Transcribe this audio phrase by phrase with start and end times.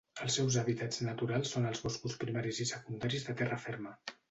[0.27, 3.97] Els seus hàbitats naturals són els boscos primaris i secundaris de terra ferma.